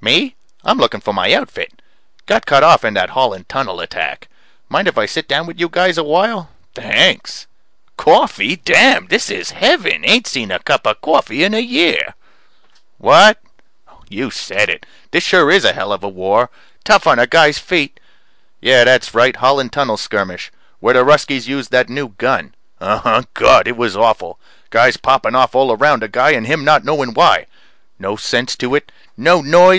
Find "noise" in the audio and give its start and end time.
29.42-29.78